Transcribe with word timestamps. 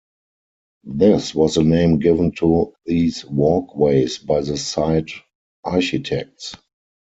This 0.95 1.35
was 1.35 1.53
the 1.53 1.63
name 1.63 1.99
given 1.99 2.31
to 2.39 2.73
these 2.87 3.23
walkways 3.23 4.17
by 4.17 4.41
the 4.41 4.57
site 4.57 5.11
architects. 5.63 6.55